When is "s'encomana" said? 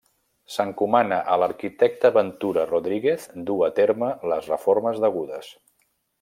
0.51-1.19